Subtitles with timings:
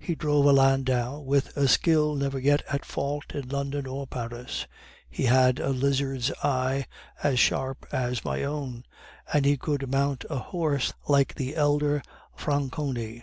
[0.00, 4.66] He drove a landau with a skill never yet at fault in London or Paris.
[5.08, 6.86] He had a lizard's eye,
[7.22, 8.82] as sharp as my own,
[9.32, 12.02] and he could mount a horse like the elder
[12.34, 13.22] Franconi.